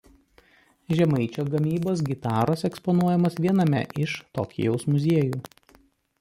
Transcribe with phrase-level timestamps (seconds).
[0.99, 5.45] Žemaičio gamybos gitaros eksponuojamos viename iš Tokijaus muziejų.